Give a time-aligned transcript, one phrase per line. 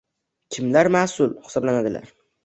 [0.55, 2.09] kimlar mas’ul hisoblanadilar?